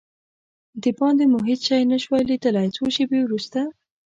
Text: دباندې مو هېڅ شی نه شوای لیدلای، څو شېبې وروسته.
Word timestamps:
دباندې 0.83 1.25
مو 1.31 1.39
هېڅ 1.49 1.61
شی 1.67 1.81
نه 1.91 1.97
شوای 2.03 2.23
لیدلای، 2.29 2.67
څو 2.75 2.83
شېبې 2.95 3.19
وروسته. 3.23 3.59